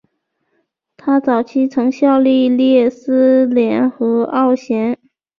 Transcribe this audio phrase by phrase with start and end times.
[0.97, 4.97] 他早期曾效力列斯联和奥咸。